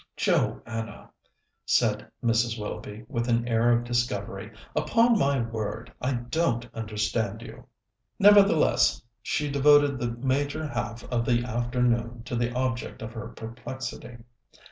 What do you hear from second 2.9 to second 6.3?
with an air of discovery, "upon my word, I